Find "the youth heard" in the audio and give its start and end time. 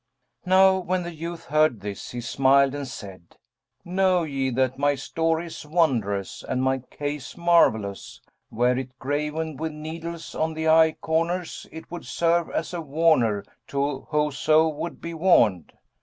1.03-1.81